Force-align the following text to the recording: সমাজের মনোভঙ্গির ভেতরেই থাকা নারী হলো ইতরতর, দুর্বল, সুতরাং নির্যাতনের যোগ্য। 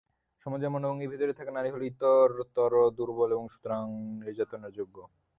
সমাজের 0.45 0.73
মনোভঙ্গির 0.73 1.11
ভেতরেই 1.11 1.37
থাকা 1.39 1.51
নারী 1.51 1.69
হলো 1.71 1.83
ইতরতর, 1.85 2.73
দুর্বল, 2.97 3.31
সুতরাং 3.53 3.85
নির্যাতনের 4.19 4.71
যোগ্য। 4.77 4.97